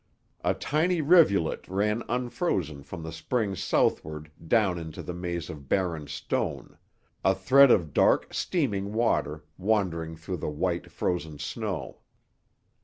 [0.43, 6.07] A tiny rivulet ran unfrozen from the spring southward down into the maze of barren
[6.07, 6.79] stone,
[7.23, 11.99] a thread of dark, steaming water, wandering through the white, frozen snow.